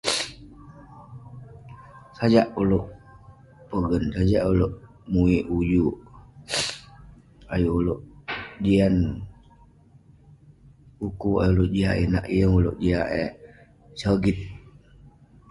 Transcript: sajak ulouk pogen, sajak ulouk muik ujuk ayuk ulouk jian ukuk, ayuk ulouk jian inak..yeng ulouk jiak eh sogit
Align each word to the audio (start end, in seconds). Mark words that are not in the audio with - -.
sajak 2.17 2.47
ulouk 2.61 2.85
pogen, 3.69 4.05
sajak 4.15 4.43
ulouk 4.51 4.73
muik 5.11 5.45
ujuk 5.57 5.95
ayuk 7.53 7.75
ulouk 7.81 8.01
jian 8.63 8.95
ukuk, 11.05 11.35
ayuk 11.41 11.51
ulouk 11.55 11.71
jian 11.75 11.95
inak..yeng 12.05 12.53
ulouk 12.59 12.77
jiak 12.83 13.09
eh 13.23 13.29
sogit 14.01 14.39